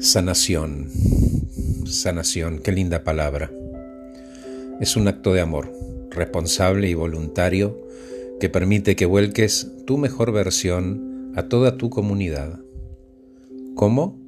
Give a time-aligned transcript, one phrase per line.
[0.00, 0.88] Sanación.
[1.86, 3.50] Sanación, qué linda palabra.
[4.80, 5.72] Es un acto de amor,
[6.10, 7.76] responsable y voluntario,
[8.40, 12.60] que permite que vuelques tu mejor versión a toda tu comunidad.
[13.74, 14.18] ¿Cómo?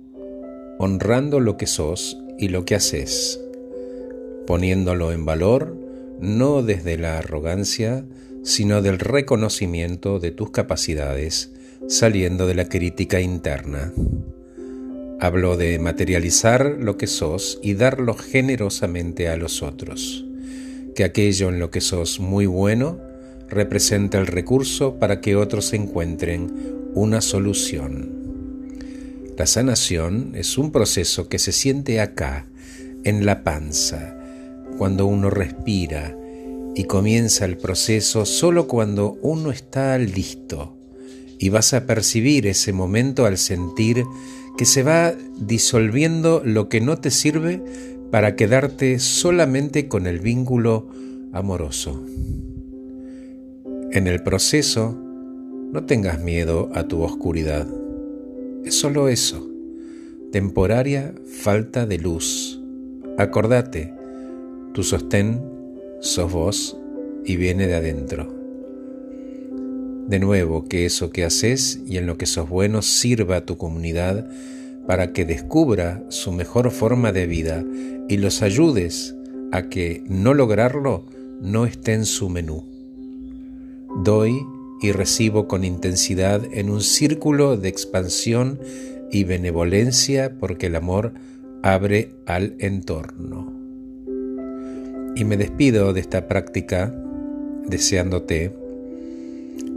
[0.78, 3.40] Honrando lo que sos y lo que haces,
[4.46, 5.76] poniéndolo en valor
[6.20, 8.04] no desde la arrogancia,
[8.42, 11.52] sino del reconocimiento de tus capacidades,
[11.88, 13.92] saliendo de la crítica interna.
[15.20, 20.24] Hablo de materializar lo que sos y darlo generosamente a los otros.
[20.94, 22.98] Que aquello en lo que sos muy bueno
[23.48, 26.52] representa el recurso para que otros encuentren
[26.94, 28.20] una solución.
[29.36, 32.46] La sanación es un proceso que se siente acá,
[33.04, 34.16] en la panza,
[34.76, 36.16] cuando uno respira
[36.74, 40.79] y comienza el proceso solo cuando uno está listo.
[41.40, 44.04] Y vas a percibir ese momento al sentir
[44.58, 47.62] que se va disolviendo lo que no te sirve
[48.10, 50.88] para quedarte solamente con el vínculo
[51.32, 52.04] amoroso.
[53.92, 54.96] En el proceso,
[55.72, 57.66] no tengas miedo a tu oscuridad.
[58.64, 59.48] Es solo eso,
[60.32, 62.60] temporaria falta de luz.
[63.16, 63.94] Acordate,
[64.74, 65.40] tu sostén
[66.00, 66.76] sos vos
[67.24, 68.39] y viene de adentro.
[70.10, 73.56] De nuevo, que eso que haces y en lo que sos bueno sirva a tu
[73.56, 74.28] comunidad
[74.84, 77.64] para que descubra su mejor forma de vida
[78.08, 79.14] y los ayudes
[79.52, 81.04] a que no lograrlo
[81.40, 82.64] no esté en su menú.
[84.02, 84.36] Doy
[84.82, 88.58] y recibo con intensidad en un círculo de expansión
[89.12, 91.12] y benevolencia porque el amor
[91.62, 93.46] abre al entorno.
[95.14, 96.92] Y me despido de esta práctica
[97.68, 98.59] deseándote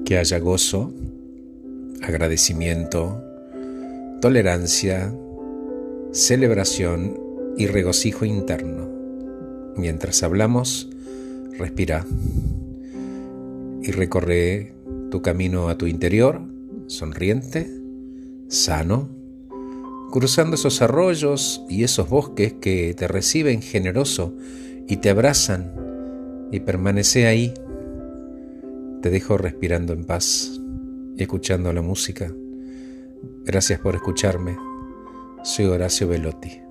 [0.05, 0.93] que haya gozo,
[2.01, 3.23] agradecimiento,
[4.21, 5.13] tolerancia,
[6.11, 7.19] celebración
[7.57, 8.89] y regocijo interno.
[9.75, 10.89] Mientras hablamos,
[11.57, 12.05] respira
[13.81, 14.73] y recorre
[15.09, 16.41] tu camino a tu interior,
[16.87, 17.69] sonriente,
[18.47, 19.09] sano,
[20.11, 24.33] cruzando esos arroyos y esos bosques que te reciben generoso
[24.87, 25.73] y te abrazan
[26.51, 27.53] y permanece ahí
[29.03, 30.61] te dejo respirando en paz
[31.17, 32.33] y escuchando la música.
[33.43, 34.57] Gracias por escucharme.
[35.43, 36.62] Soy Horacio Velotti.